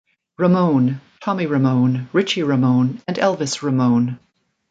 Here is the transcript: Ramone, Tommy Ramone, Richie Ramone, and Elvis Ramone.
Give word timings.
Ramone, 0.39 0.99
Tommy 1.21 1.45
Ramone, 1.45 2.09
Richie 2.11 2.41
Ramone, 2.41 3.03
and 3.07 3.17
Elvis 3.17 3.61
Ramone. 3.61 4.17